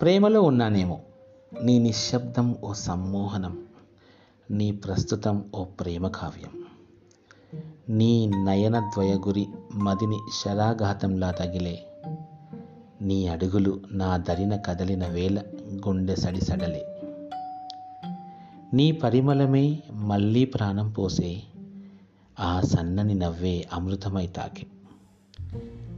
ప్రేమలో 0.00 0.42
ఉన్నానేమో. 0.42 1.00
నీ 1.62 1.78
నిశ్శబ్దం 1.78 2.56
ఓ 2.64 2.72
సమ్మోహనం. 2.72 3.64
నీ 4.50 4.72
ప్రస్తుతం 4.72 5.44
ఓ 5.54 5.64
ప్రేమ 5.64 6.08
కావ్యం. 6.08 6.64
నీ 7.88 8.26
నయనద్వయ 8.26 9.14
గురి 9.14 9.48
మదిని 9.74 10.18
శరాఘాతంలా 10.44 11.30
తగిలే. 11.30 11.86
నీ 13.02 13.26
అడుగులు 13.26 13.80
నా 13.92 14.16
దరిన 14.16 14.56
కదలిన 14.56 15.06
వేళ 15.06 15.42
గుండె 15.86 16.16
సడిసడలే 16.16 16.94
నీ 18.74 18.92
పరిమళమే 18.92 19.82
మళ్ళీ 19.92 20.44
ప్రాణం 20.44 20.90
పోసే 20.90 21.42
ఆ 22.40 22.60
సన్నని 22.60 23.14
నవ్వే 23.14 23.68
అమృతమై 23.72 24.26
తాకే. 24.26 24.66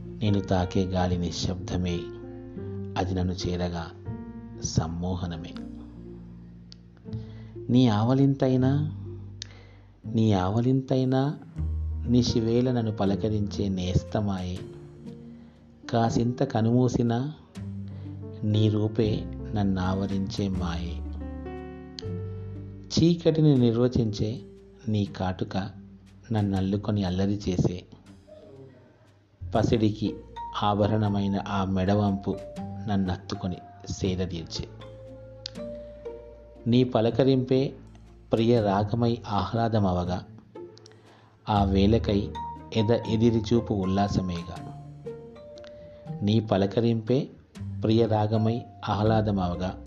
నేను 0.05 0.39
తాకే 0.39 0.83
గాలి 0.83 1.17
నిశ్శబ్దమే 1.17 1.99
అది 2.97 3.13
నన్ను 3.13 3.33
చేరగా 3.33 3.91
సమ్మోహనమే. 4.63 5.53
నీ 7.69 7.87
ఆవలింతైనా 7.87 8.91
నీ 10.05 10.31
ఆవలింతైనా 10.31 11.37
నీ 12.07 12.23
శివేల 12.23 12.71
నన్ను 12.71 12.91
పలకరించే 12.91 13.69
నేస్తమాయే. 13.69 14.59
కాసింత 15.89 16.43
కనుమూసిన 16.43 17.31
నీ 18.43 18.69
రూపే 18.69 19.23
నన్ను 19.53 19.81
ఆవరించే 19.81 20.47
మాయే. 20.47 21.00
చీకటిని 22.91 23.57
నిర్వచించే 23.57 24.39
నీ 24.87 25.05
కాటుక 25.05 25.57
నన్ను 26.31 26.57
అల్లుకొని 26.57 27.03
అల్లరి 27.03 27.41
చేసే. 27.49 27.83
పసిడికి 29.55 30.15
ఆభరణమైన 30.63 31.43
ఆ 31.47 31.65
మెడవంపు 31.65 32.35
నన్ను 32.87 33.13
అత్తుకొని 33.13 33.57
సేదతీర్చే 33.89 34.67
నీ 36.67 36.83
పలకరింపే 36.83 37.73
ప్రియ 38.31 38.61
రాగమై 38.61 39.17
ఆహ్లాదమవగా. 39.27 40.25
ఆ 41.49 41.63
వేలకై 41.63 42.29
ఎద 42.75 42.91
ఎదిరిచూపు 42.91 43.73
ఉల్లాసమేగా. 43.73 44.83
నీ 46.21 46.39
పలకరింపే 46.39 47.27
ప్రియ 47.83 48.05
రాగమై 48.05 48.61
ఆహ్లాదమవగా. 48.89 49.85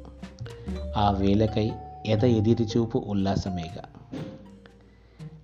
ఆ 0.96 1.10
వేలకై 1.10 1.72
ఎద 2.06 2.24
ఎదిరిచూపు 2.24 2.98
ఉల్లాసమేగా. 2.98 3.84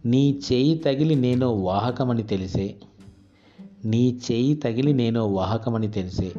నీ 0.04 0.40
చేయి 0.52 0.78
తగిలి 0.78 1.14
నేనో 1.14 1.52
వాహకమని 1.52 2.22
తెలిసే 2.22 2.76
నీ 3.84 4.20
చేయి 4.30 4.54
తగిలి 4.54 4.92
నేనో 4.92 5.26
వాహకమని 5.26 5.88
తెలిసే 5.88 6.32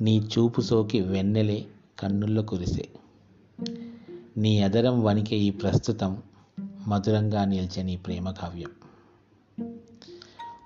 నీ 0.00 0.18
చూపు 0.18 0.60
సోకి 0.60 1.00
వెన్నెలే 1.00 1.64
కన్నుల్లో 1.98 2.42
కురిసే. 2.42 2.88
నీ 4.36 4.62
అదరం 4.62 5.02
వణికే 5.02 5.36
ఈ 5.36 5.50
ప్రస్తుతం 5.50 6.22
మధురంగా 6.88 7.44
నిలిచే 7.44 7.82
నీ 7.82 7.96
ప్రేమ 7.96 8.30
కావ్యం. 8.30 8.70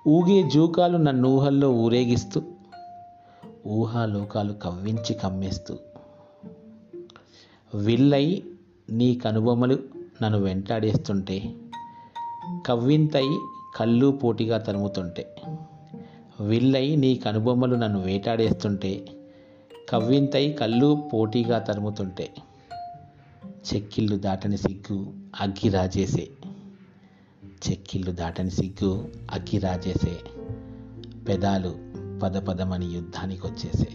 ఊగే 0.07 0.49
జూకాలు 0.49 0.97
నన్ను 0.97 1.29
ఊహల్లో 1.29 1.73
ఊరేగిస్తూ 1.73 2.41
ఊహాలోకాలు 3.67 4.53
కవ్వించి 4.53 5.13
కమ్మేస్తూ. 5.13 5.77
విల్లై 7.75 8.43
నీ 8.89 9.15
కనుబొమ్మలు 9.15 9.79
నన్ను 10.21 10.39
వెంటాడేస్తుంటే 10.39 11.55
కవ్వింతై 12.67 13.27
కళ్ళు 13.75 14.11
పోటీగా 14.11 14.57
తరుముతుంటే 14.57 15.35
విల్లై 16.41 16.95
నీ 16.95 17.15
కనుబొమ్మలు 17.15 17.75
నన్ను 17.75 17.99
వేటాడేస్తుంటే 17.99 19.05
కవ్వింతై 19.89 20.51
కళ్ళు 20.51 21.09
పోటీగా 21.13 21.59
తరుముతుంటే 21.59 22.29
చెక్కిళ్ళు 23.73 24.17
దాటని 24.17 24.57
సిగ్గు 24.57 25.13
అగ్గి 25.41 25.69
రాజేసే 25.69 26.31
చెక్కిళ్ళు 27.69 28.11
దాటని 28.11 28.49
సిగ్గు 28.49 29.09
అగ్గి 29.31 29.57
రాజేసే 29.57 30.15
పెదాలు 31.27 31.75
పద 32.23 32.37
పదమని 32.37 32.85
యుద్ధానికి 32.85 33.47
వచ్చేసే 33.47 33.89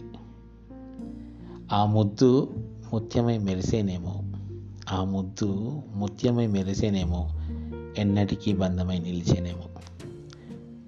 ఆ 1.71 1.85
ముద్దు 1.85 2.55
ముత్యమై 2.93 3.37
మెరిసేనేమో 3.37 4.22
ఆ 4.91 5.03
ముద్దు 5.03 5.81
ముత్యమై 5.95 6.47
మెరిసేనేమో. 6.47 7.29
ఎన్నటికీ 7.97 8.53
బంధమై 8.53 8.99
నిలిచేనేమో. 8.99 9.63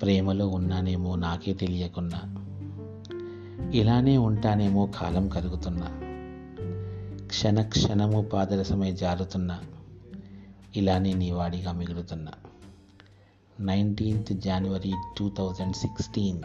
ప్రేమలో 0.02 0.48
ఉన్నానేమో 0.48 1.16
నాకే 1.16 1.54
తెలియకున్నా. 1.54 2.22
ఇలానే 3.74 4.18
ఉంటానేమో 4.18 4.86
కాలం 4.86 5.30
కరుగుతున్నా. 5.30 5.88
క్షణ 7.28 7.62
క్షణము 7.62 8.22
పాదరసమై 8.22 8.92
జారుతున్నా. 8.92 9.60
ఇలానే 10.76 11.14
నీ 11.14 11.32
వాడిగా 11.32 11.72
మిగులుతున్నా. 11.72 12.32
Nineteenth 13.60 14.34
January 14.34 14.94
two 15.18 15.30
thousand 15.30 15.76
sixteen 15.76 16.42